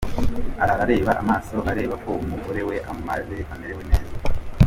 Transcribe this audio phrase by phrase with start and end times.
[0.63, 4.15] arara areba amaso areba ko umugore we amarewe neza.